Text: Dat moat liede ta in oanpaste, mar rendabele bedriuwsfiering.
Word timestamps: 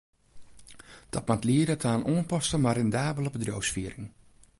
Dat 1.09 1.23
moat 1.27 1.43
liede 1.49 1.75
ta 1.81 1.89
in 1.97 2.07
oanpaste, 2.13 2.57
mar 2.61 2.77
rendabele 2.79 3.29
bedriuwsfiering. 3.35 4.07